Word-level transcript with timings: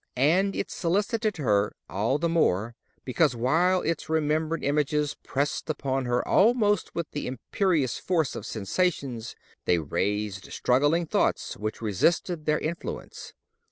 And 0.17 0.55
it 0.55 0.71
solicited 0.71 1.37
her 1.37 1.73
all 1.87 2.17
the 2.17 2.27
more, 2.27 2.73
because 3.05 3.35
while 3.35 3.81
its 3.83 4.09
remembered 4.09 4.63
images 4.63 5.15
pressed 5.21 5.69
upon 5.69 6.05
her 6.05 6.27
almost 6.27 6.95
with 6.95 7.11
the 7.11 7.27
imperious 7.27 7.99
force 7.99 8.35
of 8.35 8.43
sensations, 8.47 9.35
they 9.65 9.77
raised 9.77 10.51
struggling 10.51 11.05
thoughts 11.05 11.55
which 11.55 11.83
resisted 11.83 12.47
their 12.47 12.57
influence. 12.57 13.33